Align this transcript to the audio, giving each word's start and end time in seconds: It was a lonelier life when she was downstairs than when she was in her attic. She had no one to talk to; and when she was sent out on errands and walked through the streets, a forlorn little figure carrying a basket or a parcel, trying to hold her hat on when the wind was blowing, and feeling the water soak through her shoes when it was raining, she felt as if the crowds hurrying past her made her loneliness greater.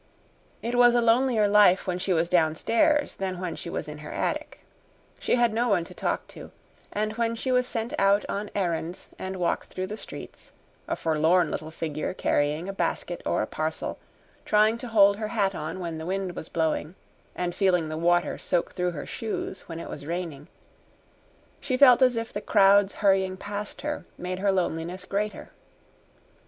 It 0.63 0.73
was 0.73 0.95
a 0.95 0.99
lonelier 0.99 1.47
life 1.47 1.85
when 1.85 1.99
she 1.99 2.11
was 2.11 2.27
downstairs 2.27 3.17
than 3.17 3.39
when 3.39 3.55
she 3.55 3.69
was 3.69 3.87
in 3.87 3.99
her 3.99 4.11
attic. 4.11 4.65
She 5.19 5.35
had 5.35 5.53
no 5.53 5.69
one 5.69 5.83
to 5.83 5.93
talk 5.93 6.25
to; 6.29 6.49
and 6.91 7.17
when 7.17 7.35
she 7.35 7.51
was 7.51 7.67
sent 7.67 7.93
out 7.99 8.25
on 8.27 8.49
errands 8.55 9.09
and 9.19 9.35
walked 9.35 9.67
through 9.71 9.85
the 9.85 9.97
streets, 9.97 10.53
a 10.87 10.95
forlorn 10.95 11.51
little 11.51 11.69
figure 11.69 12.15
carrying 12.15 12.67
a 12.67 12.73
basket 12.73 13.21
or 13.27 13.43
a 13.43 13.45
parcel, 13.45 13.99
trying 14.43 14.79
to 14.79 14.87
hold 14.87 15.17
her 15.17 15.27
hat 15.27 15.53
on 15.53 15.79
when 15.79 15.99
the 15.99 16.07
wind 16.07 16.35
was 16.35 16.49
blowing, 16.49 16.95
and 17.35 17.53
feeling 17.53 17.87
the 17.87 17.95
water 17.95 18.39
soak 18.39 18.71
through 18.71 18.93
her 18.93 19.05
shoes 19.05 19.69
when 19.69 19.79
it 19.79 19.87
was 19.87 20.07
raining, 20.07 20.47
she 21.59 21.77
felt 21.77 22.01
as 22.01 22.15
if 22.15 22.33
the 22.33 22.41
crowds 22.41 22.95
hurrying 23.05 23.37
past 23.37 23.81
her 23.81 24.03
made 24.17 24.39
her 24.39 24.51
loneliness 24.51 25.05
greater. 25.05 25.51